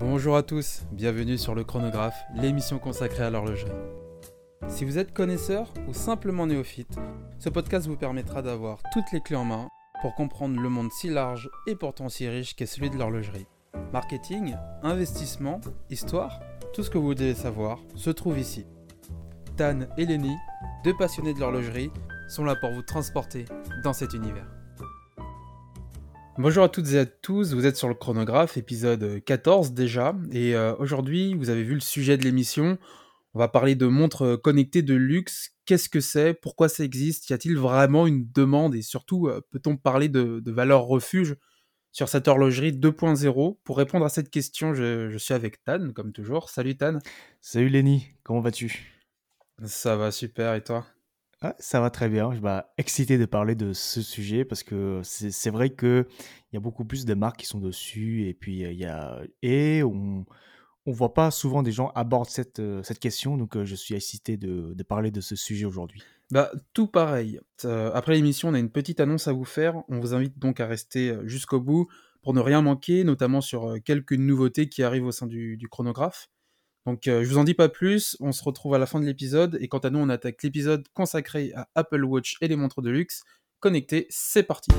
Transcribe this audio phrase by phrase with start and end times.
[0.00, 3.70] Bonjour à tous, bienvenue sur le chronographe, l'émission consacrée à l'horlogerie.
[4.66, 6.98] Si vous êtes connaisseur ou simplement néophyte,
[7.38, 9.68] ce podcast vous permettra d'avoir toutes les clés en main
[10.00, 13.46] pour comprendre le monde si large et pourtant si riche qu'est celui de l'horlogerie.
[13.92, 15.60] Marketing, investissement,
[15.90, 16.40] histoire,
[16.72, 18.64] tout ce que vous devez savoir se trouve ici.
[19.58, 20.34] Tan et Lenny,
[20.82, 21.90] deux passionnés de l'horlogerie,
[22.26, 23.44] sont là pour vous transporter
[23.84, 24.59] dans cet univers.
[26.40, 30.56] Bonjour à toutes et à tous, vous êtes sur le chronographe, épisode 14 déjà, et
[30.56, 32.78] euh, aujourd'hui vous avez vu le sujet de l'émission,
[33.34, 37.34] on va parler de montres connectées de luxe, qu'est-ce que c'est, pourquoi ça existe, y
[37.34, 41.36] a-t-il vraiment une demande, et surtout euh, peut-on parler de, de valeur refuge
[41.92, 46.10] sur cette horlogerie 2.0 Pour répondre à cette question, je, je suis avec Tan, comme
[46.10, 46.48] toujours.
[46.48, 47.00] Salut Tan.
[47.42, 48.94] Salut Lenny, comment vas-tu?
[49.62, 50.86] Ça va super, et toi?
[51.58, 52.32] Ça va très bien.
[52.34, 56.06] Je bah, excité de parler de ce sujet parce que c'est vrai qu'il
[56.52, 59.82] y a beaucoup plus de marques qui sont dessus et puis il y a et
[59.82, 60.26] on
[60.86, 65.10] on voit pas souvent des gens aborder cette, question donc je suis excité de, parler
[65.10, 66.02] de ce sujet aujourd'hui.
[66.30, 67.38] Bah, tout pareil.
[67.64, 69.82] Après l'émission, on a une petite annonce à vous faire.
[69.88, 71.88] On vous invite donc à rester jusqu'au bout
[72.22, 76.28] pour ne rien manquer, notamment sur quelques nouveautés qui arrivent au sein du chronographe.
[76.86, 78.16] Donc, euh, je vous en dis pas plus.
[78.20, 79.58] On se retrouve à la fin de l'épisode.
[79.60, 82.90] Et quant à nous, on attaque l'épisode consacré à Apple Watch et les montres de
[82.90, 83.22] luxe.
[83.60, 84.70] Connectées, c'est parti.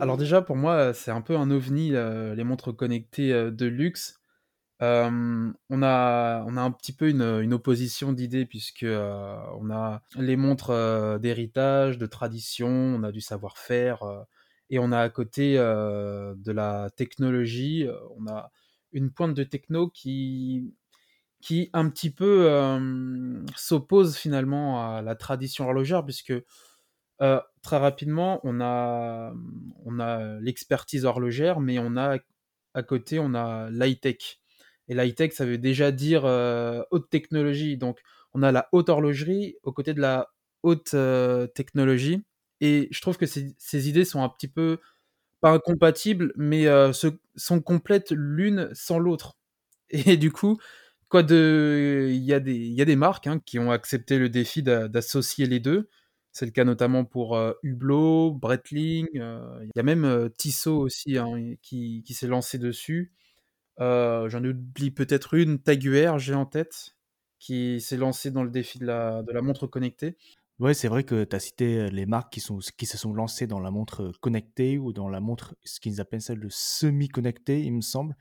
[0.00, 3.66] Alors déjà, pour moi, c'est un peu un ovni, euh, les montres connectées euh, de
[3.66, 4.14] luxe.
[4.80, 10.36] On a, on a un petit peu une, une opposition d'idées puisque on a les
[10.36, 14.04] montres d'héritage, de tradition, on a du savoir-faire
[14.70, 17.86] et on a à côté euh, de la technologie.
[17.86, 18.50] euh, On a
[18.92, 20.74] une pointe de techno qui,
[21.40, 26.34] qui un petit peu euh, s'oppose finalement à la tradition horlogère puisque
[27.62, 29.32] très rapidement on a,
[29.84, 32.18] on a l'expertise horlogère mais on a
[32.74, 34.40] à côté on a l'high-tech.
[34.88, 36.24] Et l'high-tech, ça veut déjà dire
[36.90, 37.76] haute technologie.
[37.76, 38.00] Donc,
[38.32, 40.28] on a la haute horlogerie aux côtés de la
[40.62, 40.94] haute
[41.54, 42.22] technologie.
[42.60, 44.78] Et je trouve que ces, idées sont un petit peu,
[45.40, 46.92] pas incompatibles, mais euh,
[47.36, 49.36] sont complètes l'une sans l'autre.
[49.90, 50.58] Et du coup,
[51.08, 54.28] quoi de, il y a des, y a des marques hein, qui ont accepté le
[54.28, 55.88] défi d'a- d'associer les deux.
[56.32, 59.08] C'est le cas notamment pour euh, Hublot, Breitling.
[59.16, 63.12] euh, Il y a même Tissot aussi hein, qui, s'est lancé dessus.
[63.78, 66.96] J'en oublie peut-être une, Taguer, j'ai en tête,
[67.38, 70.16] qui s'est lancée dans le défi de la, de la montre connectée.
[70.58, 73.46] Ouais, c'est vrai que tu as cité les marques qui, sont, qui se sont lancées
[73.46, 77.74] dans la montre connectée ou dans la montre, ce qu'ils appellent ça le semi-connecté, il
[77.74, 78.16] me semble.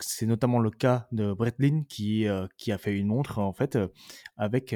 [0.00, 3.78] C'est notamment le cas de Breitling qui, qui a fait une montre en fait
[4.36, 4.74] avec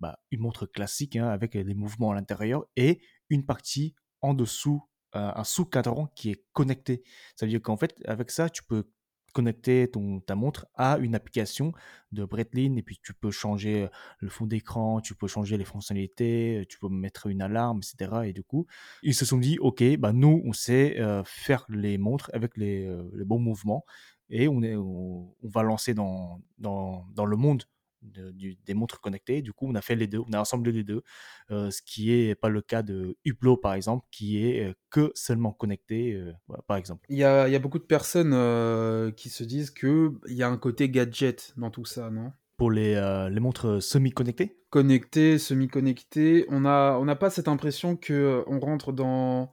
[0.00, 4.82] bah, une montre classique hein, avec des mouvements à l'intérieur et une partie en dessous,
[5.14, 7.02] un sous-cadran qui est connecté.
[7.36, 8.88] Ça veut dire qu'en fait avec ça tu peux
[9.32, 11.72] connecter ton, ta montre à une application
[12.12, 16.64] de Breitling et puis tu peux changer le fond d'écran, tu peux changer les fonctionnalités,
[16.68, 18.22] tu peux mettre une alarme, etc.
[18.24, 18.66] Et du coup,
[19.02, 22.86] ils se sont dit, ok, bah nous, on sait euh, faire les montres avec les,
[22.86, 23.84] euh, les bons mouvements
[24.28, 27.64] et on, est, on va lancer dans, dans, dans le monde
[28.02, 29.42] de- du- des montres connectées.
[29.42, 31.02] Du coup, on a fait les deux, on a assemblé les deux,
[31.50, 35.12] euh, ce qui est pas le cas de Hublot, par exemple, qui est euh, que
[35.14, 36.32] seulement connecté, euh,
[36.66, 37.06] par exemple.
[37.08, 40.42] Il y a, il y a beaucoup de personnes euh, qui se disent qu'il y
[40.42, 42.32] a un côté gadget dans tout ça, non?
[42.56, 42.94] Pour les,
[43.30, 48.60] les montres semi-connectées, Connecté, semi-connecté, on a, on n'a pas cette impression que euh, on
[48.60, 49.52] rentre dans,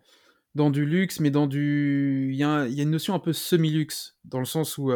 [0.53, 2.29] dans du luxe, mais dans du...
[2.31, 4.91] Il y a, il y a une notion un peu semi-luxe, dans le sens où...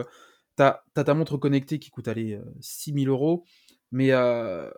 [0.62, 3.46] euh, T'as as ta montre connectée qui coûte aller euh, 6000 euros,
[3.92, 4.70] mais euh,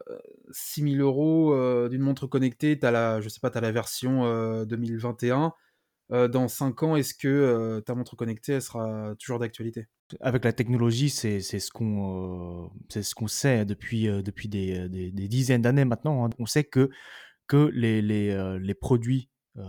[0.52, 4.66] 6000 euros euh, d'une montre connectée, t'as la, je sais pas, t'as la version euh,
[4.66, 5.54] 2021.
[6.12, 9.88] Euh, dans 5 ans, est-ce que euh, ta montre connectée, sera toujours d'actualité?
[10.20, 15.12] Avec la technologie, c'est ce qu'on euh, ce sait depuis, euh, depuis des, euh, des,
[15.12, 16.25] dizaines d'années maintenant.
[16.25, 16.30] hein.
[16.40, 16.90] On sait que,
[17.48, 19.63] que les, les, euh, les produits euh,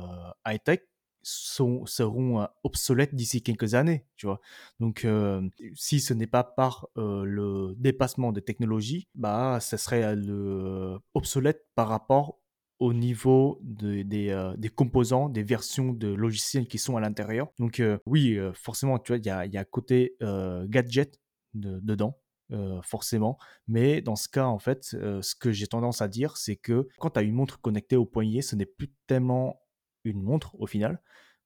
[0.47, 0.81] high-tech
[1.25, 4.41] sont, seront euh, obsolètes d'ici quelques années, tu vois.
[4.81, 10.05] Donc, euh, si ce n'est pas par euh, le dépassement des technologies, bah, ça serait
[11.15, 12.39] obsolète par rapport
[12.81, 17.49] au niveau de- des, composants, des versions de logiciels qui sont à l'intérieur.
[17.59, 20.17] Donc oui, forcément, tu vois, il y a, y côté
[20.69, 21.21] gadget
[21.55, 22.19] de- dedans,
[22.83, 23.39] forcément.
[23.69, 27.11] Mais dans ce cas, en fait, ce que j'ai tendance à dire, c'est que quand
[27.11, 29.64] tu as une montre connectée au poignet, ce n'est plus tellement
[30.05, 31.01] une montre au final,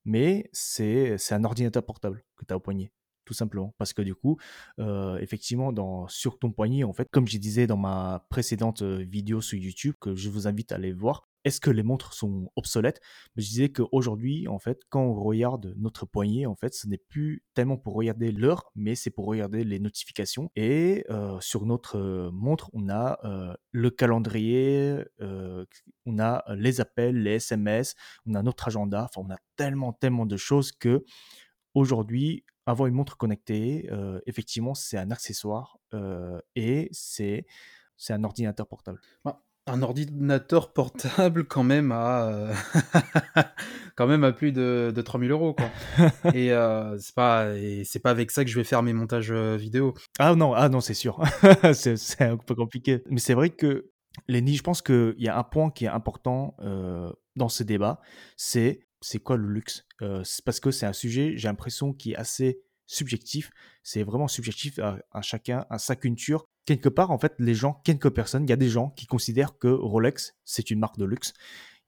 [0.05, 2.93] mais c'est un ordinateur portable que tu as au poignet
[3.29, 3.75] tout simplement.
[3.77, 4.39] Parce que du coup,
[4.81, 9.05] euh, effectivement, dans, sur ton poignet, en fait, comme je disais dans ma précédente euh,
[9.07, 12.51] vidéo sur YouTube, que je vous invite à aller voir, est-ce que les montres sont
[12.57, 13.01] obsolètes?
[13.35, 16.99] Mais je disais qu'aujourd'hui, en fait, quand on regarde notre poignet, en fait, ce n'est
[16.99, 20.51] plus tellement pour regarder l'heure, mais c'est pour regarder les notifications.
[20.57, 27.23] Et euh, sur notre euh, montre, on a euh, le calendrier, on a les appels,
[27.23, 27.95] les SMS,
[28.27, 29.05] on a notre agenda.
[29.05, 31.05] Enfin, on a tellement, tellement de choses que
[31.75, 33.89] aujourd'hui, avoir une montre connectée,
[34.27, 35.79] effectivement, c'est un accessoire
[36.55, 37.47] et c'est
[37.99, 39.01] c'est un ordinateur portable.
[39.25, 42.55] Bah, un ordinateur portable quand même à, euh,
[43.97, 45.71] quand même à plus de, de 3000 euros quoi.
[46.35, 49.31] et euh, c'est pas et c'est pas avec ça que je vais faire mes montages
[49.31, 49.95] euh, vidéo.
[50.19, 51.23] Ah non, ah non, c'est sûr.
[51.73, 53.03] c'est un peu compliqué.
[53.11, 53.91] Mais c'est vrai que
[54.27, 56.57] Lenny, je pense qu'il y a un point qui est important
[57.37, 58.01] dans ce débat,
[58.37, 59.87] c'est c'est quoi le luxe?
[60.45, 63.51] Parce que c'est un sujet, j'ai l'impression, qui est assez subjectif.
[63.85, 68.11] C'est vraiment subjectif à, chacun, à sa culture quelque part, en fait, les gens, quelques
[68.11, 71.33] personnes, il y a des gens qui considèrent que Rolex, c'est une marque de luxe.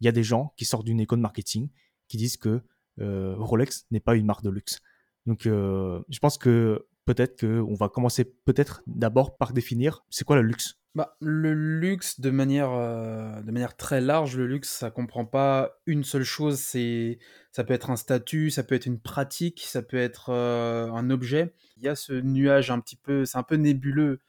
[0.01, 1.69] Il y a des gens qui sortent d'une école marketing
[2.09, 2.63] qui disent que
[2.99, 4.81] euh, Rolex n'est pas une marque de luxe.
[5.27, 10.37] Donc, euh, je pense que peut-être qu'on va commencer peut-être d'abord par définir c'est quoi
[10.37, 10.80] le luxe.
[10.97, 15.81] Bah, le luxe, de manière, euh, de manière très large, le luxe, ça comprend pas
[15.87, 16.59] une seule chose.
[16.59, 17.19] C'est,
[17.53, 21.55] ça peut être un statut, ça peut être une pratique, ça peut être un objet.
[21.77, 24.21] Il y a ce nuage un petit peu, c'est un peu nébuleux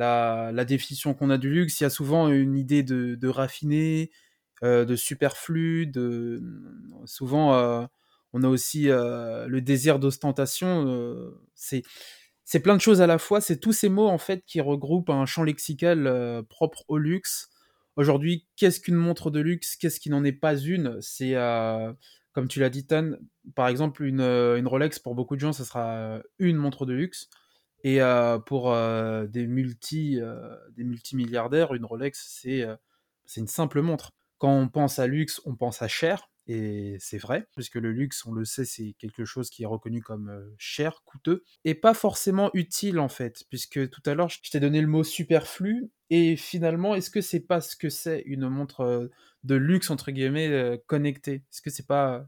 [0.00, 4.10] la, définition qu'on a du luxe, il y a souvent une idée de, raffiné,
[4.62, 6.42] euh, de superflu, de
[7.04, 7.86] souvent euh,
[8.32, 11.32] on a aussi euh, le désir d'ostentation.
[11.54, 11.82] c'est
[12.50, 13.40] c'est plein de choses à la fois.
[13.40, 17.48] C'est tous ces mots en fait qui regroupent un champ lexical propre au luxe.
[17.94, 19.76] Aujourd'hui, qu'est-ce qu'une montre de luxe?
[19.76, 20.98] Qu'est-ce qui n'en est pas une?
[21.00, 21.36] C'est
[22.32, 23.12] comme tu l'as dit, Tan,
[23.54, 27.28] par exemple, une, une, Rolex, pour beaucoup de gens, ça sera une montre de luxe.
[27.82, 32.66] Et euh, pour euh, des, multi, euh, des multimilliardaires, une Rolex, c'est
[33.26, 34.10] c'est une simple montre.
[34.38, 38.24] Quand on pense à luxe, on pense à cher, et c'est vrai, puisque le luxe,
[38.26, 42.50] on le sait, c'est quelque chose qui est reconnu comme cher, coûteux, et pas forcément
[42.54, 46.94] utile en fait, puisque tout à l'heure, je t'ai donné le mot superflu, et finalement,
[46.94, 49.10] est-ce que c'est pas ce que c'est une montre
[49.44, 51.44] de luxe, entre guillemets, connectée?
[51.50, 52.26] Est-ce que c'est pas...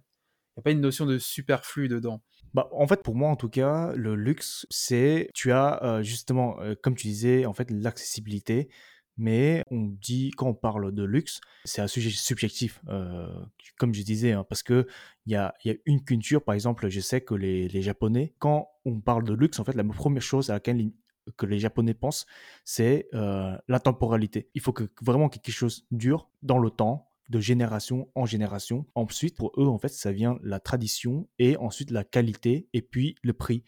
[0.56, 2.22] N'y a pas une notion de superflu dedans?
[2.54, 6.94] Bah, en fait, pour moi, en tout cas, le luxe, c'est, tu as justement, comme
[6.94, 8.68] tu disais, en fait, l'accessibilité.
[9.16, 13.28] Mais on dit, quand on parle de luxe, c'est un sujet subjectif, euh,
[13.78, 14.86] comme je disais, hein, parce qu'il
[15.26, 19.00] y a, y a une culture, par exemple, je sais que les, Japonais, quand on
[19.00, 20.90] parle de luxe, en fait, la première chose à laquelle
[21.36, 22.26] que les Japonais pensent,
[22.64, 24.48] c'est la temporalité.
[24.54, 28.86] Il faut que vraiment quelque chose dure dans le temps, de génération en génération.
[28.94, 33.16] Ensuite, pour eux, en fait, ça vient la tradition et ensuite la qualité et puis
[33.22, 33.64] le prix.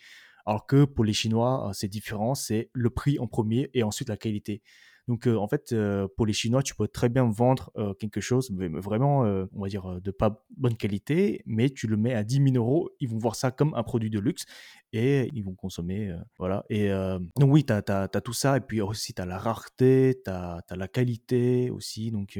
[0.46, 4.10] Alors que pour les Chinois, euh, c'est différent, c'est le prix en premier et ensuite
[4.10, 4.62] la qualité.
[5.06, 8.50] Donc euh, en fait, euh, pour les Chinois, tu peux très bien vendre quelque chose,
[8.50, 12.56] vraiment, on va dire, de pas bonne qualité, mais tu le mets à 10 000
[12.56, 14.44] euros, ils vont voir ça comme un produit de luxe
[14.92, 16.14] et ils vont consommer.
[16.38, 16.64] voilà.
[16.70, 20.30] Et donc oui, tu as, tout ça, et puis aussi tu as la rareté, tu
[20.30, 22.10] as, la qualité aussi.
[22.10, 22.38] Donc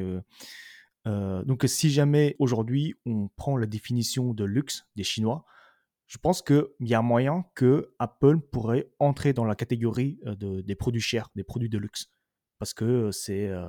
[1.06, 5.44] euh, si jamais aujourd'hui on prend la définition de luxe des Chinois,
[6.06, 10.60] je pense qu'il y a moyen que Apple pourrait entrer dans la catégorie euh, de,
[10.60, 12.13] des produits chers, des produits de luxe.
[12.64, 13.66] Parce que c'est euh,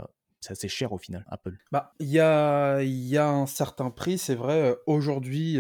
[0.47, 1.57] assez cher au final, Apple.
[1.69, 4.73] Bah, il y a, un certain prix, c'est vrai.
[4.85, 5.59] Aujourd'hui,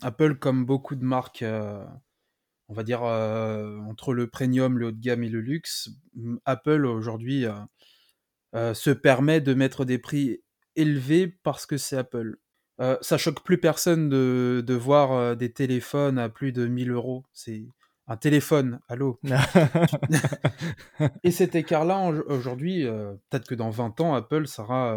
[0.00, 1.44] Apple, comme beaucoup de marques,
[2.68, 5.90] on va dire entre le premium, le haut de gamme et le luxe,
[6.44, 7.46] Apple aujourd'hui
[8.52, 10.42] se permet de mettre des prix
[10.74, 12.38] élevé parce que c'est Apple.
[12.80, 17.24] Euh, ça choque plus personne de, voir euh, des téléphones à plus de 1000 euros.
[17.32, 17.64] C'est
[18.12, 19.18] un téléphone, allô?
[21.24, 24.96] Et cet écart-là, aujourd'hui, euh, peut-être que dans 20 ans, Apple sera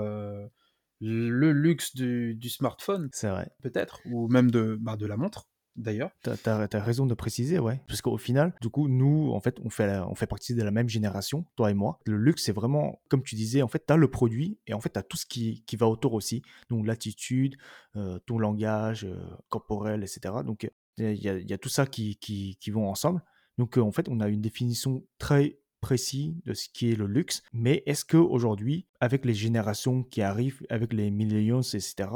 [1.01, 3.10] le luxe du, du smartphone.
[3.12, 3.50] C'est vrai.
[3.62, 6.12] Peut-être, ou même de, bah, de la montre d'ailleurs.
[6.24, 7.81] Tu as, raison de préciser, ouais.
[7.88, 10.72] Parce qu'au final, du coup, nous, en fait, on fait, on fait partie de la
[10.72, 12.00] même génération, toi et moi.
[12.05, 14.79] Le luxe, c'est vraiment, comme tu disais, en fait, tu as le produit et en
[14.79, 16.41] fait, tu as tout ce qui, qui, va autour aussi.
[16.69, 17.55] Donc, l'attitude,
[17.95, 19.17] euh, ton langage euh,
[19.50, 20.36] corporel, etc.
[20.45, 23.21] Donc, il y, a, tout ça qui, qui, vont ensemble.
[23.57, 27.07] Donc, euh, en fait, on a une définition très précise de ce qui est le
[27.07, 27.43] luxe.
[27.53, 32.09] Mais est-ce qu'aujourd'hui, avec les générations qui arrivent, avec les millions, etc.,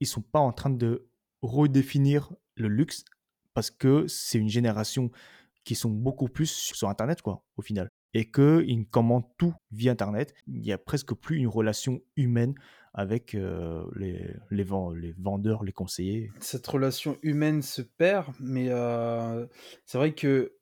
[0.00, 1.08] ils sont pas en train de
[1.42, 3.04] redéfinir le luxe
[3.54, 5.10] parce que c'est une génération
[5.64, 7.88] qui sont beaucoup plus sur Internet, quoi, au final?
[8.14, 10.34] Et qu'ils commandent tout via Internet.
[10.46, 12.54] Il n'y a presque plus une relation humaine
[12.94, 16.30] avec euh, les, les, vendeurs, les conseillers.
[16.40, 19.46] Cette relation humaine se perd, mais euh,
[19.86, 20.52] c'est vrai que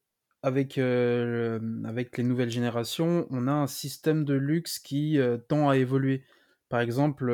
[0.43, 5.19] avec, euh, avec les nouvelles générations, on a un système de luxe qui
[5.49, 6.23] tend à évoluer.
[6.71, 7.31] Par exemple,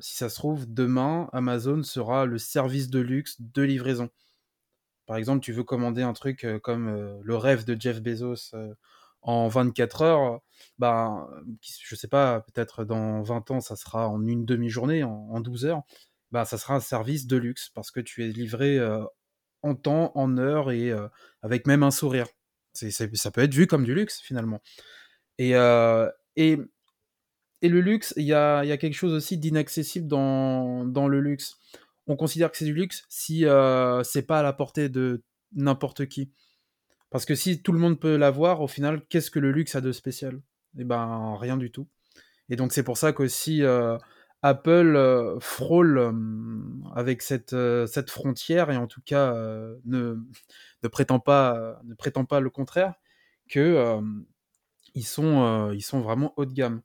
[0.00, 4.10] si ça se trouve, demain, Amazon sera le service de luxe de livraison.
[5.06, 8.54] Par exemple, tu veux commander un truc comme le rêve de Jeff Bezos
[9.24, 10.40] en 24 heures,
[10.78, 11.28] bah,
[11.60, 15.64] je sais pas, peut-être dans 20 ans, ça sera en une demi-journée, en, en 12
[15.64, 15.82] heures,
[16.30, 19.02] bah, ça sera un service de luxe parce que tu es livré euh,
[19.62, 21.08] en temps, en heure et euh,
[21.42, 22.26] avec même un sourire.
[22.74, 24.60] Ça peut être vu comme du luxe finalement.
[25.38, 26.58] Et, euh, et,
[27.62, 31.20] et le luxe, il y a, y a quelque chose aussi d'inaccessible dans, dans le
[31.20, 31.56] luxe.
[32.06, 33.44] On considère que c'est du luxe si
[34.04, 36.30] c'est pas à la portée de n'importe qui.
[37.14, 39.80] Parce que si tout le monde peut l'avoir, au final, qu'est-ce que le luxe a
[39.80, 40.40] de spécial?
[40.76, 41.86] Eh ben, rien du tout.
[42.48, 43.96] Et donc c'est pour ça qu'aussi euh,
[44.42, 46.10] Apple euh, frôle euh,
[46.92, 49.32] avec cette, euh, cette frontière et en tout cas
[49.84, 50.16] ne,
[50.82, 52.94] ne, prétend pas, ne prétend pas le contraire,
[53.48, 54.00] que euh,
[54.96, 56.82] ils, sont, ils sont vraiment haut de gamme.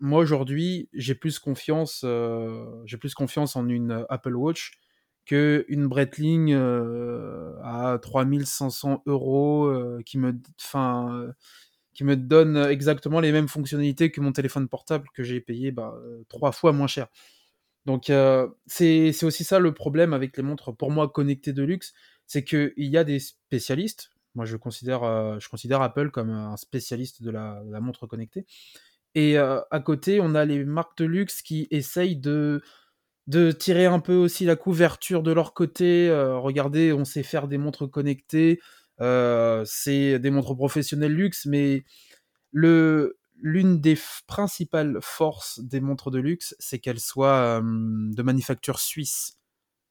[0.00, 2.04] Moi aujourd'hui, j'ai plus confiance,
[2.84, 4.72] j'ai plus confiance en une Apple Watch
[5.28, 10.32] que une Breitling euh, à 3500 euros euh, qui me,
[10.74, 11.32] euh,
[11.94, 15.94] qui me donne exactement les mêmes fonctionnalités que mon téléphone portable que j'ai payé bah,
[16.28, 17.08] trois fois moins cher.
[17.84, 18.10] Donc
[18.66, 21.92] c'est aussi ça le problème avec les montres pour moi connectées de luxe,
[22.26, 24.10] c'est qu'il y a des spécialistes.
[24.34, 25.00] Moi je considère,
[25.40, 28.46] je considère Apple comme un spécialiste de la, montre connectée.
[29.14, 32.62] Et à côté, on a les marques de luxe qui essayent de,
[33.28, 36.08] de tirer un peu aussi la couverture de leur côté.
[36.08, 38.60] Euh, regardez, on sait faire des montres connectées.
[39.00, 41.84] Euh, c'est des montres professionnelles luxe, mais
[42.52, 49.38] l'une des principales forces des montres de luxe, c'est qu'elles soient de manufacture suisse.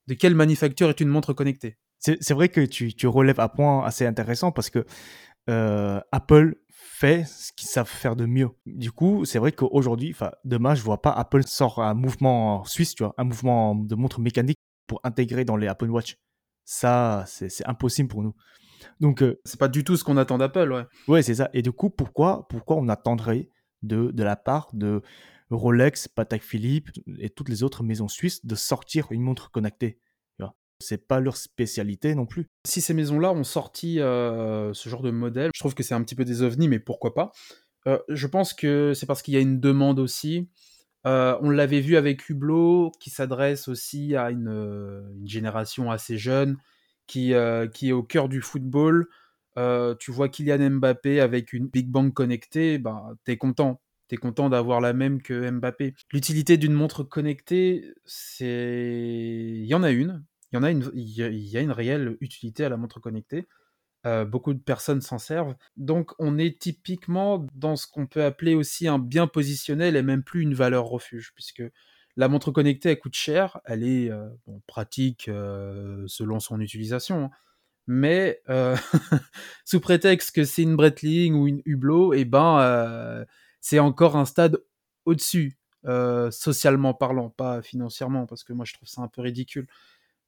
[0.07, 1.77] De quelle manufacture est une montre connectée?
[1.99, 4.85] C'est c'est vrai que tu, tu relèves un point assez intéressant parce que
[5.49, 6.55] euh, Apple
[6.97, 8.49] fait ce qu'ils savent faire de mieux.
[8.65, 12.95] Du coup, c'est vrai qu'aujourd'hui, enfin, demain, je vois pas Apple sort un mouvement suisse,
[12.95, 16.17] tu vois, un mouvement de montre mécanique pour intégrer dans les Apple Watch.
[16.65, 18.33] Ça, c'est impossible pour nous.
[18.99, 20.85] Donc, euh, C'est pas du tout ce qu'on attend d'Apple, ouais.
[21.07, 21.49] ouais, c'est ça.
[21.53, 23.49] Et du coup, pourquoi, pourquoi on attendrait
[23.83, 25.03] de, de la part de
[25.51, 26.89] Rolex, Patek Philippe
[27.19, 29.99] et toutes les autres maisons suisses de sortir une montre connectée?
[30.79, 32.47] C'est pas leur spécialité non plus.
[32.65, 36.03] Si ces maisons-là ont sorti euh, ce genre de modèle, je trouve que c'est un
[36.03, 37.31] petit peu des ovnis, mais pourquoi pas
[37.87, 40.49] Euh, Je pense que c'est parce qu'il y a une demande aussi.
[41.05, 46.57] Euh, on l'avait vu avec Hublot, qui s'adresse aussi à une, génération assez jeune,
[47.07, 49.07] qui, est au cœur du football.
[49.99, 53.81] Tu vois Kylian Mbappé avec une Big Bang connectée, ben, t'es content.
[54.07, 55.93] T'es content d'avoir la même que Mbappé.
[56.13, 59.53] L'utilité d'une montre connectée, c'est...
[59.57, 60.23] Il y en a une.
[60.51, 63.47] Il y en a une, il y a, une réelle utilité à la montre connectée.
[64.05, 65.55] Euh, beaucoup de personnes s'en servent.
[65.75, 70.23] Donc on est typiquement dans ce qu'on peut appeler aussi un bien positionnel et même
[70.23, 71.63] plus une valeur refuge, puisque
[72.15, 74.29] la montre connectée, elle coûte cher, elle est euh,
[74.65, 77.29] pratique euh, selon son utilisation, hein.
[77.87, 78.41] mais
[79.65, 83.25] sous prétexte que c'est une Breitling ou une Hublot, et ben
[83.59, 84.57] c'est encore un stade
[85.05, 85.57] au-dessus,
[86.31, 89.67] socialement parlant, pas financièrement, parce que moi je trouve ça un peu ridicule.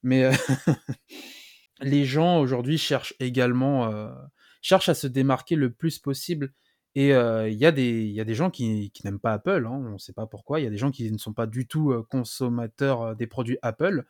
[0.02, 0.32] Mais euh,
[1.80, 4.10] les gens aujourd'hui cherchent également euh,
[4.62, 6.52] cherchent à se démarquer le plus possible.
[6.96, 9.32] Et euh, il y, a des- il y a des gens qui, qui n'aiment pas
[9.32, 10.58] Apple, hein, on ne sait pas pourquoi.
[10.60, 14.04] Il y a des gens qui ne sont pas du tout consommateurs des produits Apple.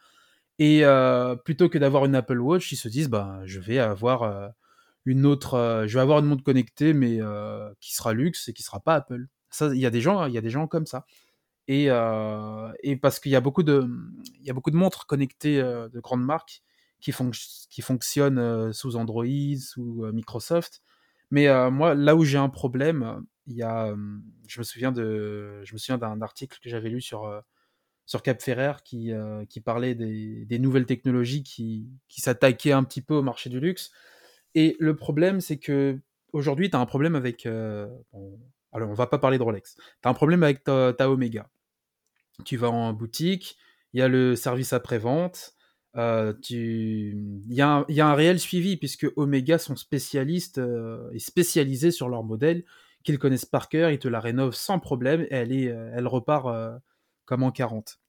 [0.58, 0.82] Et
[1.44, 4.52] plutôt que d'avoir une Apple Watch, ils se disent bah, je vais avoir
[5.06, 7.18] une autre, je vais avoir une montre connectée, mais
[7.80, 9.26] qui sera luxe et qui sera pas Apple.
[9.60, 11.06] Il y il y a des gens comme ça.
[11.68, 13.88] Et, euh, et parce qu'il y a beaucoup de,
[14.72, 16.62] montres connectées euh, de grandes marques
[17.00, 19.24] qui, fonc- qui fonctionnent euh, sous Android,
[19.58, 20.82] sous Microsoft.
[21.30, 23.94] Mais moi, là où j'ai un problème, il y a,
[24.48, 27.30] je me souviens de, je me souviens d'un article que j'avais lu sur
[28.04, 29.12] sur Cap Ferrer qui
[29.64, 33.92] parlait des, nouvelles technologies qui qui s'attaquaient un petit peu au marché du luxe.
[34.56, 36.00] Et le problème, c'est que
[36.32, 37.46] aujourd'hui, tu as un problème avec.
[38.72, 39.76] Alors, on va pas parler de Rolex.
[39.76, 41.48] Tu as un problème avec ta, Omega
[42.44, 43.58] tu vas en boutique,
[43.92, 45.56] il y a le service après-vente,
[45.96, 47.14] euh, tu...
[47.46, 51.18] il, y a un, y a un réel suivi puisque Omega sont spécialistes euh, et
[51.18, 52.64] spécialisés sur leur modèle,
[53.02, 56.06] qu'ils connaissent par cœur, ils te la rénovent sans problème et elle, est, euh, elle
[56.06, 56.80] repart
[57.26, 58.00] comme en 40.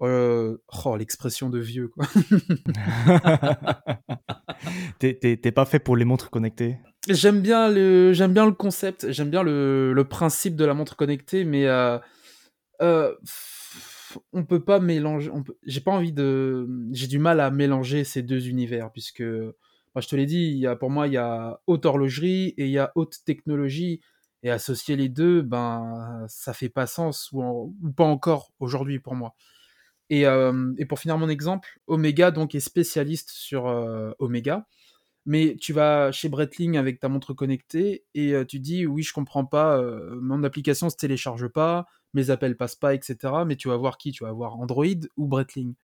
[0.00, 2.06] Euh, oh, l'expression de vieux, quoi.
[4.98, 6.78] T'es pas fait pour les montres connectées?
[7.08, 11.44] J'aime bien le, j'aime bien le concept, j'aime bien le, principe de la montre connectée,
[11.44, 11.98] mais euh,
[12.82, 13.14] euh,
[14.32, 15.30] on peut pas mélanger.
[15.64, 20.08] J'ai pas envie de, j'ai du mal à mélanger ces deux univers puisque, moi je
[20.08, 23.16] te l'ai dit, pour moi il y a haute horlogerie et il y a haute
[23.24, 24.00] technologie
[24.42, 29.34] Et associer les 2, ben, ça fait pas sens ou pas encore aujourd'hui pour moi.
[30.10, 34.66] Et hem et pour finir mon exemple, Omega donc est spécialiste sur, heu, Omega.
[35.28, 39.14] Mais tu vas chez Breitling avec ta montre connectée et heu, tu dis: «Oui, je
[39.14, 43.44] comprends pas, heu, mon application se télécharge pas, mes appels passent pas et cetera».
[43.46, 44.12] Mais tu vas voir qui?
[44.12, 44.86] Tu vas voir Android
[45.18, 45.74] ou Breitling?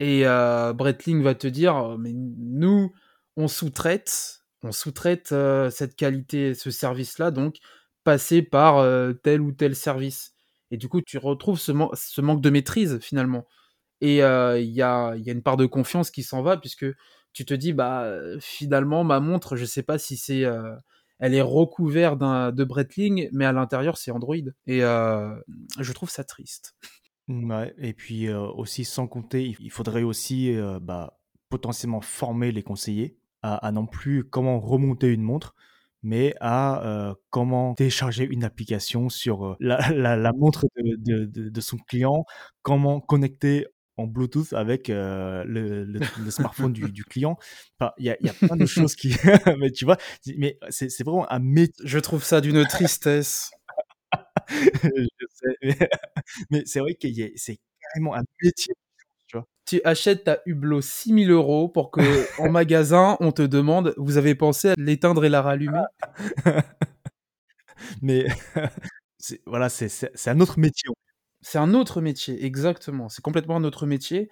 [0.00, 2.92] Et heu, Breitling va te dire: «Mais nous,
[3.36, 7.58] on sous-traite on sous-traite, heu, cette qualité, ce service-là, donc
[8.04, 8.84] passez par,
[9.22, 10.34] tel ou tel service».
[10.72, 13.46] Et du coup, tu retrouves ce man ce manque de maîtrise finalement.
[14.02, 16.86] Et il y a une part de confiance qui s'en va puisque
[17.34, 18.10] tu te dis: «Bah,
[18.40, 20.44] finalement ma montre, je sais pas si c'est,
[21.20, 24.36] elle est recouvert d'un de Breitling, mais à l'intérieur c'est Android»
[24.66, 26.74] et je trouve ça triste.
[27.28, 31.18] Mouais et puis, aussi sans compter, il faudrait aussi, bah,
[31.50, 35.54] potentiellement former les conseillers à non plus comment remonter une montre,
[36.02, 42.24] mais à, comment télécharger une application sur, la montre de de de son client,
[42.62, 47.38] comment connecter en Bluetooth avec, heu, le le le smartphone du du client.
[47.80, 49.10] Enfin, il y a il y a plein de choses qui
[49.58, 49.98] mais tu vois?
[50.22, 53.50] C'est mais c'est vraiment un mét Je trouve ça d'une tristesse.
[54.84, 55.78] je sais, mais
[56.50, 58.74] mais c'est vrai a c'est carrément un métier,
[59.28, 59.46] tu vois?
[59.66, 64.34] Tu achètes ta Hublot 6 000 € pour qu'en magasin, on te demande: «Vous avez
[64.36, 65.82] pensé à l'éteindre et la rallumer?»
[68.02, 68.26] Mais
[69.46, 69.88] voilà, c'est
[70.28, 70.94] un autre métier, en
[71.46, 74.30] C'est un autre métier, exactement, c'est complètement un autre métier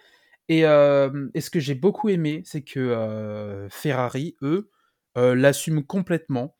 [0.48, 4.70] et ce que j'ai beaucoup aimé, c'est que, Ferrari, eux,
[5.16, 6.56] l'assument complètement.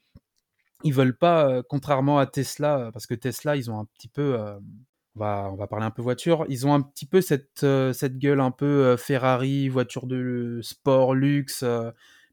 [0.85, 4.37] Ils veulent pas, contrairement à Tesla, parce que Tesla, ils ont un petit peu,
[5.17, 7.65] on va on va parler un peu voiture, ils ont un petit peu cette,
[8.19, 11.65] gueule un peu, Ferrari, voiture de sport, luxe,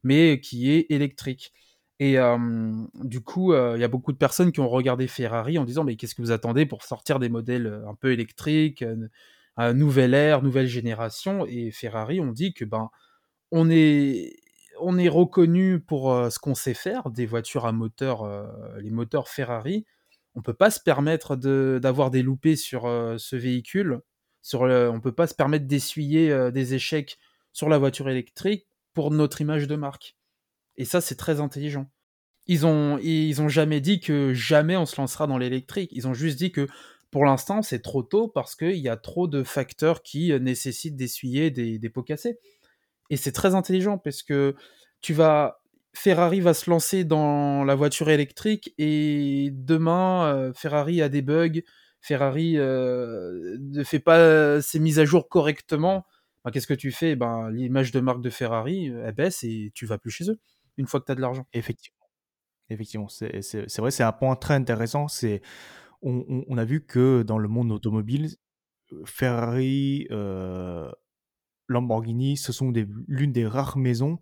[0.02, 1.52] mais qui est électrique
[2.00, 2.16] et
[2.94, 5.96] du coup, il y a beaucoup de personnes qui ont regardé Ferrari en disant: «Mais
[5.96, 8.84] qu'est-ce que vous attendez pour sortir des modèles, un peu électriques,
[9.58, 12.90] nouvelle ère, nouvelle génération?» et Ferrari ont dit que, ben,
[13.52, 14.36] on est
[14.80, 18.26] on est reconnu pour, ce qu'on sait faire, des voitures à moteur,
[18.80, 19.84] les moteurs Ferrari.
[20.34, 22.84] On peut pas se permettre d'avoir des loupés sur,
[23.18, 24.00] ce véhicule,
[24.42, 27.18] sur on peut pas se permettre d'essuyer, des échecs
[27.52, 30.16] sur la voiture électrique pour notre image de marque
[30.80, 31.90] et ça, c'est très intelligent.
[32.46, 35.90] Ils ont ils ont jamais dit que jamais on se lancera dans l'électrique.
[35.94, 36.68] Ils ont juste dit que
[37.10, 40.96] pour l'instant, c'est trop tôt parce qu'il y a trop de facteurs qui, heu, nécessitent
[40.96, 42.38] d'essuyer des pots cassés
[43.10, 44.54] et c'est très intelligent parce que
[45.00, 45.60] tu vas
[45.94, 51.60] Ferrari va se lancer dans la voiture électrique et demain, heu, Ferrari a des bugs,
[52.00, 56.06] Ferrari, heu, ne fait pas ses mises à jour correctement.
[56.44, 57.16] Ben, qu'est-ce que tu fais?
[57.16, 60.38] Ben, l'image de marque de Ferrari, elle baisse et tu vas plus chez eux,
[60.76, 61.46] une fois que tu as de l'argent.
[61.52, 61.98] Effectivement,
[62.70, 63.30] effectivement, c'est
[63.78, 65.08] vrai, c'est un point très intéressant.
[65.08, 65.42] C'est
[66.02, 68.30] on on a vu que dans le monde automobile,
[69.06, 70.90] Ferrari, heu,
[71.68, 72.72] Lamborghini, ce sont
[73.08, 74.18] l'une des rares maisons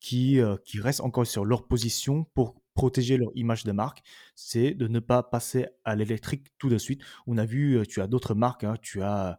[0.00, 4.02] qui, heu, qui restent encore sur leur position pour protéger leur image de marque.
[4.34, 7.02] C'est de ne pas passer à l'électrique tout de suite.
[7.26, 9.38] On a vu, tu as d'autres marques, hein, tu as,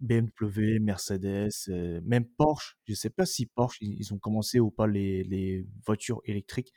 [0.00, 1.50] BMW, Mercedes,
[2.04, 2.76] même Porsche.
[2.86, 6.72] Je sais pas si Porsche, ils ont commencé ou pas les voitures électriques.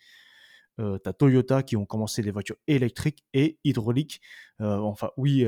[0.77, 4.21] Tu as Toyota qui ont commencé les voitures électriques et hydrauliques.
[4.59, 5.45] Enfin oui,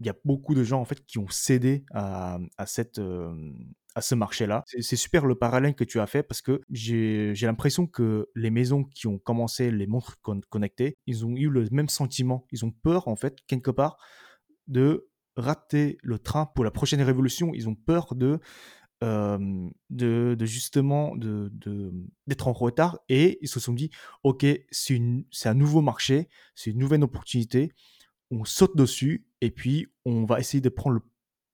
[0.00, 3.00] il y a beaucoup de gens en fait qui ont cédé à, cette,
[3.94, 4.62] à ce marché-là.
[4.66, 8.84] C'est super le parallèle que tu as fait parce que j'ai l'impression que les maisons
[8.84, 12.46] qui ont commencé les montres con connectées, ils ont eu le même sentiment.
[12.52, 13.98] Ils ont peur en fait, quelque part,
[14.66, 17.52] de rater le train pour la prochaine révolution.
[17.54, 18.38] Ils ont peur de,
[19.00, 21.92] hem, de justement de de,
[22.26, 23.90] d'être en retard et ils se sont dit:
[24.22, 25.00] «OK, c'est
[25.44, 27.72] un nouveau marché, c'est une nouvelle opportunité.
[28.30, 31.02] On saute dessus et puis on va essayer de prendre le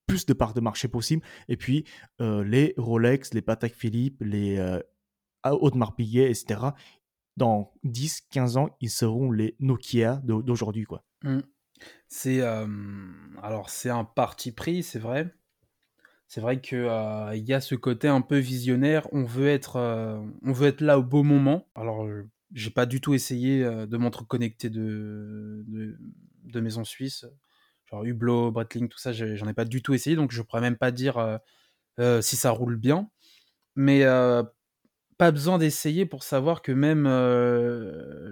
[0.07, 1.85] plus de parts de marché possible» et puis,
[2.21, 4.83] heu, les Rolex, les Patek Philippe, les, heu,
[5.43, 6.75] a Audemars Piguet et cetera,
[7.37, 11.05] dans 10-15 ans, ils seront les Nokia d'au d'aujourd'hui, quoi.
[11.25, 11.41] Mmh.
[12.09, 15.35] C'est, hem, alors c'est un parti pris, c'est vrai.
[16.29, 19.07] C'est vrai que, heu, il y a ce côté un peu visionnaire.
[19.13, 19.77] On veut être,
[20.43, 21.69] on veut être là au beau moment.
[21.75, 22.09] Alors,
[22.53, 25.99] j'ai pas du tout essayé, de montres connectées de de
[26.45, 27.27] de maisons suisses,
[27.91, 30.77] genre Hublot, Breitling, tout ça, j'en ai pas du tout essayé, donc je pourrais même
[30.77, 31.39] pas dire, heu
[32.01, 33.11] heu, si ça roule bien.
[33.77, 34.45] Mais, heu,
[35.19, 37.07] pas besoin d'essayer pour savoir que même,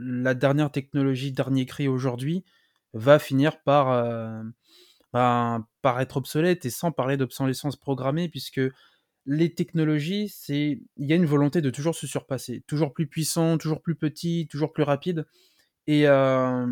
[0.00, 2.44] la dernière technologie, dernier cri aujourd'hui,
[2.94, 3.58] va finir
[5.12, 8.60] ben, par être obsolète et sans parler d'obsolescence programmée puisque
[9.26, 13.58] les technologies, c'est il y a une volonté de toujours se surpasser, toujours plus puissant,
[13.58, 15.26] toujours plus petit, toujours plus rapide
[15.88, 16.66] Et, euh,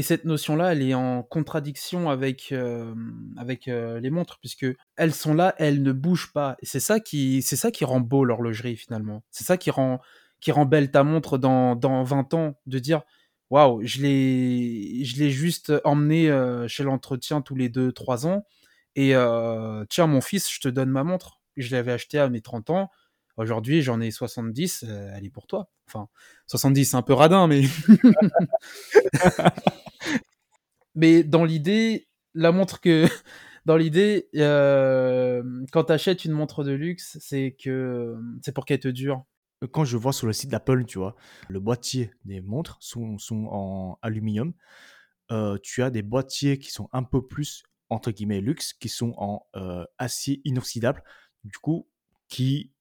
[0.00, 2.94] et cette notion-là, elle est en contradiction avec, euh,
[3.36, 4.64] avec euh, les montres, puisque
[4.96, 6.56] elles sont là, elles ne bougent pas.
[6.62, 9.22] Et c'est ça qui, ça qui rend beau l'horlogerie finalement.
[9.30, 10.00] C'est ça qui rend,
[10.40, 13.02] qui rend belle ta montre dans, dans 20 ans, de dire
[13.50, 16.34] waouh, je l'ai, juste emmené
[16.66, 18.46] chez l'entretien tous les 2-3 ans.
[18.96, 19.12] Et
[19.90, 21.42] tiens, mon fils, je te donne ma montre.
[21.58, 22.90] Je l'avais acheté à mes 30 ans.
[23.36, 25.68] Aujourd'hui, j'en ai 70, elle est pour toi.
[25.88, 26.08] Enfin,
[26.46, 27.64] 70, c'est un peu radin, mais.
[31.00, 33.06] mais dans l'idée, la montre que.
[33.66, 38.88] Dans l'idée, quand tu achètes une montre de luxe, c'est que c'est pour qu'elle te
[38.88, 39.22] dure.
[39.70, 41.14] Quand je vois sur le site d'Apple, tu vois,
[41.50, 44.54] le boîtier des montres sont, sont en aluminium.
[45.62, 49.44] tu as des boîtiers qui sont un peu plus entre guillemets luxe, qui sont en
[49.98, 51.04] acier inoxydable,
[51.44, 51.86] du coup,
[52.28, 52.72] qui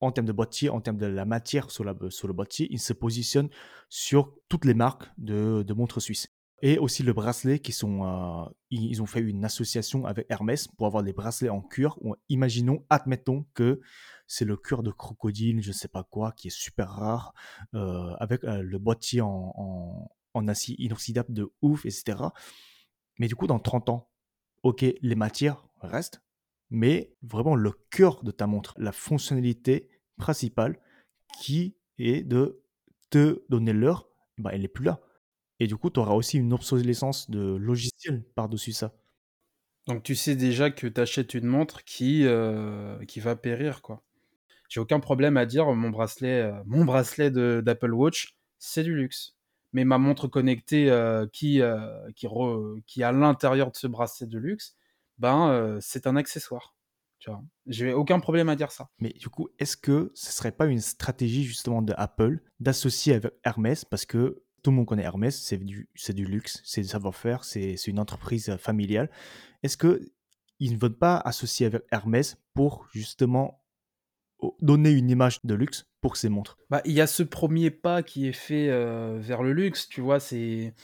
[0.00, 2.80] en termes de boîtier, en termes de la matière sur, la, sur le boîtier, il
[2.80, 3.48] se positionne
[3.88, 6.28] sur toutes les marques de, montres suisses.
[6.62, 10.86] Et aussi le bracelet qui sont, euh, ils ont fait une association avec Hermès pour
[10.86, 11.98] avoir des bracelets en cuir.
[12.28, 13.80] imaginons, admettons que
[14.26, 17.32] c'est le cuir de crocodile, je ne sais pas quoi, qui est super rare,
[17.74, 20.08] euh, avec euh, le boîtier en,
[20.48, 22.18] acier inoxydable de ouf, etc.
[23.18, 24.10] Mais du coup, dans 30 ans,
[24.62, 26.22] ok, les matières restent,
[26.70, 30.78] mais vraiment le cœur de ta montre, la fonctionnalité principale
[31.40, 32.62] qui est de
[33.10, 35.00] te donner l'heure, bah, elle n'est plus là.
[35.60, 38.94] Et du coup, tu auras aussi une obsolescence de logiciel par-dessus ça.
[39.86, 44.02] Donc tu sais déjà que tu achètes une montre qui, euh, qui va périr, quoi.
[44.68, 49.36] J'ai aucun problème à dire mon bracelet, euh, mon bracelet d'Apple Watch, c'est du luxe.
[49.72, 51.60] Mais ma montre connectée euh, qui,
[52.16, 52.26] qui,
[52.86, 54.76] qui est à l'intérieur de ce bracelet de luxe,
[55.18, 56.74] ben c'est un accessoire.
[57.18, 58.88] Tu vois, j'ai aucun problème à dire ça.
[58.98, 63.34] Mais du coup, est-ce que ce serait pas une stratégie justement de Apple d'associer avec
[63.44, 65.88] Hermès parce que tout le monde connaît Hermès, c'est du,
[66.24, 69.10] luxe, c'est du savoir-faire, c'est, une entreprise familiale.
[69.62, 70.00] Est-ce que
[70.58, 73.62] ils ne veulent pas associer avec Hermès pour justement
[74.60, 76.58] donner une image de luxe pour ces montres?
[76.68, 78.68] Bah, il y a ce premier pas qui est fait
[79.18, 80.74] vers le luxe, tu vois, c'est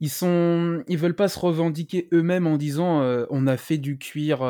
[0.00, 4.40] ils sont ils veulent pas se revendiquer eux-mêmes en disant on a fait du cuir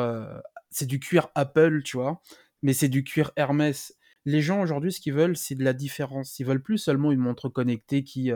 [0.69, 2.21] c'est du cuir Apple tu vois
[2.61, 3.93] mais c'est du cuir Hermès
[4.25, 6.39] les gens aujourd'hui ce qu'ils veulent c'est de la différence.
[6.39, 8.31] Ils veulent plus seulement une montre connectée qui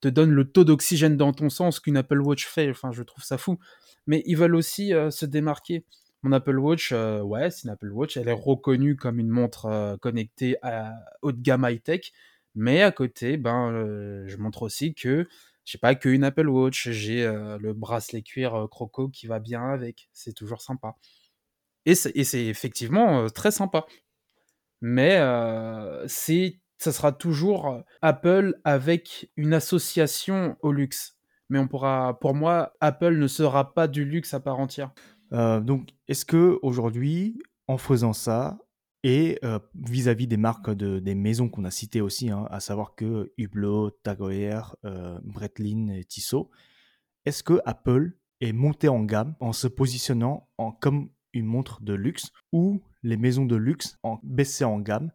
[0.00, 2.70] te donne le taux d'oxygène dans ton ce qu'une Apple Watch fait.
[2.70, 3.58] Enfin je trouve ça fou.
[4.06, 5.84] Mais ils veulent aussi se démarquer.
[6.22, 8.16] Mon Apple Watch ouais c'est une Apple Watch.
[8.16, 12.12] Elle est reconnue comme une montre connectée à haut de gamme high tech
[12.54, 15.26] mais à côté ben je montre aussi que
[15.66, 19.68] j'ai pas qu'une Apple Watch, j'ai euh, le bracelet cuir euh, Croco qui va bien
[19.68, 20.08] avec.
[20.12, 20.94] C'est toujours sympa.
[21.86, 23.84] Et c'est effectivement euh, très sympa.
[24.80, 25.18] Mais
[26.06, 31.16] c'est ça sera toujours Apple avec une association au luxe.
[31.48, 34.92] Mais on pourra, pour moi, Apple ne sera pas du luxe à part entière.
[35.32, 38.58] donc, est-ce que aujourd'hui, en faisant ça,
[39.04, 39.40] et
[39.74, 43.90] vis-à-vis des marques de, des maisons qu'on a citées aussi, hein, à savoir que Hublot,
[44.02, 46.50] Tag Heuer, et Tissot,
[47.24, 51.94] est-ce que Apple est monté en gamme en se positionnant en, comme une montre de
[51.94, 55.10] luxe ou les maisons de luxe ont baissé en gamme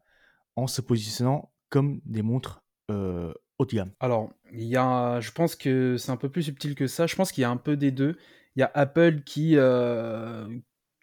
[0.56, 5.56] en se positionnant comme des montres haut de gamme Alors, il y a, je pense
[5.56, 7.08] que c'est un peu plus subtil que ça.
[7.08, 8.18] Je pense qu'il y a un peu des deux.
[8.58, 9.56] Il y a Apple qui,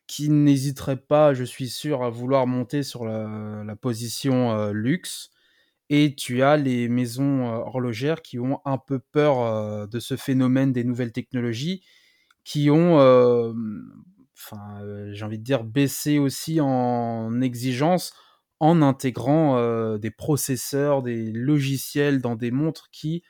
[0.09, 5.31] qui n'hésiterait pas, je suis sûr, à vouloir monter sur la, position euh, luxe.
[5.90, 10.16] Et tu as les maisons euh, horlogères qui ont un peu peur euh, de ce
[10.16, 11.85] phénomène des nouvelles technologies,
[12.44, 12.98] qui ont,
[14.38, 14.81] enfin,
[15.12, 18.12] j'ai envie de dire, baissé aussi en exigence
[18.61, 23.22] en intégrant des processeurs, des logiciels dans des montres qui,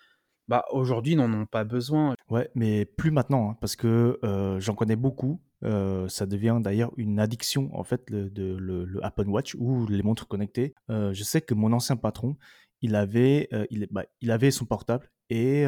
[0.49, 2.15] bah, aujourd'hui, n'en ont pas besoin.
[2.31, 4.19] Ouais, mais plus maintenant, hein, parce que
[4.59, 9.55] j'en connais beaucoup euh, ça devient d'ailleurs une addiction en fait de, le, Apple Watch
[9.57, 10.75] ou les montres connectées.
[10.91, 12.37] Euh, je sais que mon ancien patron,
[12.81, 15.67] il avait, euh, bah, il, avait son portable et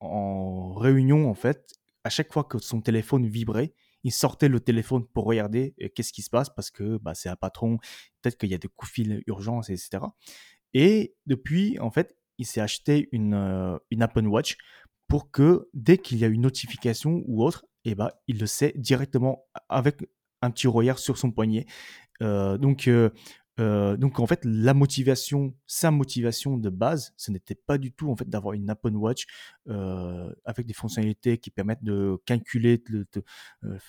[0.00, 1.74] en réunion en fait,
[2.04, 3.74] à chaque fois que son téléphone vibrait,
[4.04, 7.36] il sortait le téléphone pour regarder qu'est-ce qui se passe parce que bah, c'est un
[7.36, 7.78] patron,
[8.20, 9.22] peut-être qu'il y a des coups de fil
[9.68, 10.04] etc.
[10.74, 14.56] Et depuis, en fait, il s'est acheté une, une Apple Watch
[15.08, 18.72] pour que dès qu'il y a une notification ou autre, eh ben, il le sait
[18.76, 20.02] directement avec
[20.40, 21.66] un petit regard sur son poignet.
[22.22, 23.10] Euh, donc, euh,
[23.60, 28.10] euh, donc en fait, la motivation, sa motivation de base, ce n'était pas du tout
[28.10, 29.26] en fait d'avoir une Apple Watch
[30.44, 33.06] avec des fonctionnalités qui permettent de calculer le,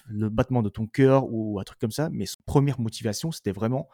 [0.06, 2.10] le battement de ton cœur ou un truc comme ça.
[2.12, 3.90] Mais sa première motivation, c'était vraiment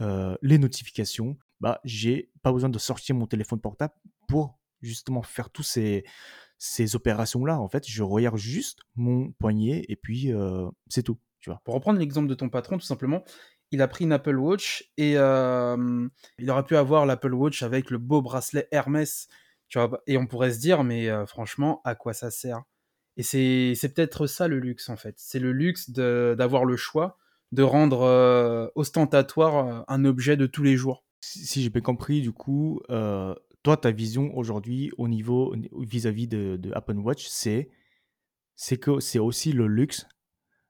[0.00, 1.36] les notifications.
[1.60, 3.94] Bah, j'ai pas besoin de sortir mon téléphone portable
[4.28, 6.04] pour justement faire tous ces,
[6.58, 7.60] ces opérations-là.
[7.60, 11.18] En fait, je regarde juste mon poignet et puis euh, c'est tout.
[11.38, 11.60] Tu vois.
[11.64, 13.22] Pour reprendre l'exemple de ton patron, tout simplement,
[13.72, 17.98] il a pris une Apple Watch et il aurait pu avoir l'Apple Watch avec le
[17.98, 19.28] beau bracelet Hermès.
[19.68, 22.62] Tu vois, et on pourrait se dire, mais franchement, à quoi ça sert?
[23.16, 25.14] Et c'est peut-être ça le luxe, en fait.
[25.18, 27.18] C'est le luxe d'avoir le choix
[27.52, 31.04] de rendre ostentatoire un objet de tous les jours.
[31.20, 36.72] Si, j'ai bien compris, du coup, toi, ta vision aujourd'hui au niveau vis-à-vis de, de
[36.72, 37.68] Apple Watch, c'est
[38.80, 40.06] que c'est aussi le luxe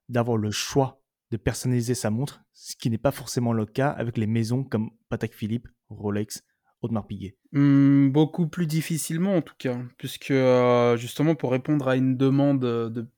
[0.09, 4.17] d'avoir le choix de personnaliser sa montre, ce qui n'est pas forcément le cas avec
[4.17, 6.45] les maisons comme Patek Philippe, Rolex,
[6.83, 7.37] Audemars Piguet.
[7.53, 12.61] Mmh, beaucoup plus difficilement en tout cas, puisque euh, justement pour répondre à une demande
[12.61, 13.09] de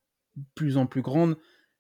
[0.55, 1.37] plus en plus grande,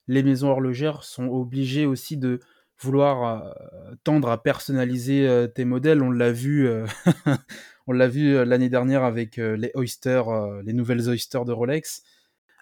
[0.07, 2.41] les maisons horlogères sont obligées aussi de
[2.81, 6.03] vouloir euh, tendre à personnaliser euh, tes modèles.
[6.03, 6.69] On l'a vu,
[7.87, 10.23] on l'a vu l'année dernière avec les Oyster,
[10.65, 12.03] les nouvelles Oyster de Rolex.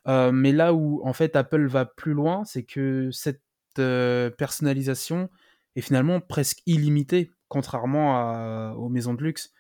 [0.07, 3.43] mais là où en fait Apple va plus loin, c'est que cette
[3.79, 5.29] euh, personnalisation
[5.75, 9.53] est finalement presque illimitée, contrairement aux maisons de luxe.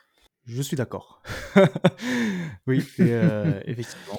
[0.45, 1.23] Je suis d'accord.
[2.67, 4.19] oui, euh, effectivement.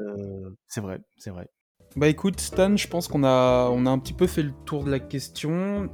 [0.00, 1.48] Euh, c'est vrai, c'est vrai.
[1.94, 4.82] Bah écoute Stan, je pense qu'on a, on a un petit peu fait le tour
[4.82, 5.90] de la question.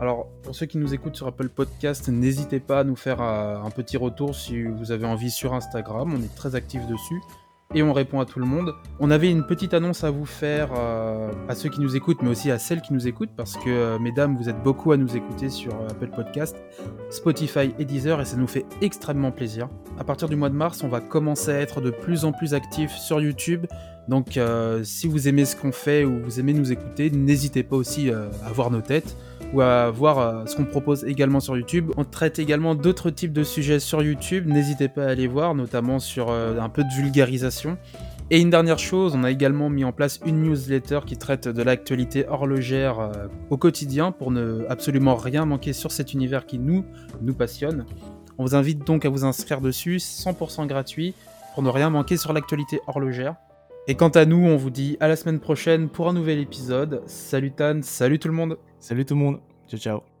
[0.00, 3.70] alors pour ceux qui nous écoutent sur Apple Podcast, n'hésitez pas à nous faire un
[3.70, 7.20] petit retour si vous avez envie sur Instagram, on est très actifs dessus
[7.74, 8.74] et on répond à tout le monde.
[9.00, 12.30] On avait une petite annonce à vous faire euh, à ceux qui nous écoutent, mais
[12.30, 15.16] aussi à celles qui nous écoutent, parce que, euh, mesdames, vous êtes beaucoup à nous
[15.16, 16.56] écouter sur euh, Apple Podcast,
[17.10, 19.68] Spotify et Deezer, et ça nous fait extrêmement plaisir.
[19.98, 22.54] À partir du mois de mars, on va commencer à être de plus en plus
[22.54, 23.66] actifs sur YouTube.
[24.08, 24.38] Donc,
[24.82, 28.52] si vous aimez ce qu'on fait ou vous aimez nous écouter, n'hésitez pas aussi à
[28.52, 29.16] voir nos têtes
[29.52, 31.90] ou à voir euh, ce qu'on propose également sur YouTube.
[31.96, 35.98] On traite également d'autres types de sujets sur YouTube, n'hésitez pas à aller voir, notamment
[35.98, 37.76] sur euh, un peu de vulgarisation.
[38.30, 41.62] Et une dernière chose, on a également mis en place une newsletter qui traite de
[41.62, 43.12] l'actualité horlogère euh,
[43.50, 46.84] au quotidien pour ne absolument rien manquer sur cet univers qui nous,
[47.20, 47.84] nous passionne.
[48.38, 51.14] On vous invite donc à vous inscrire dessus, 100% gratuit,
[51.52, 53.34] pour ne rien manquer sur l'actualité horlogère.
[53.88, 57.02] Et quant à nous, on vous dit à la semaine prochaine pour un nouvel épisode.
[57.06, 59.40] Salut Tan, salut tout le monde Salut tout le monde.
[59.68, 60.11] Ciao, ciao.